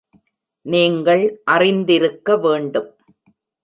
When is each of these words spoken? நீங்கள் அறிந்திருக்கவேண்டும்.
நீங்கள் 0.65 1.23
அறிந்திருக்கவேண்டும். 1.51 2.89